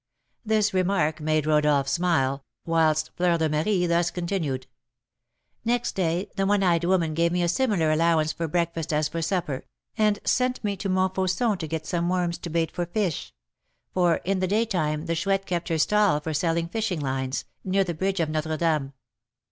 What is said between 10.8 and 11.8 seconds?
Montfauçon to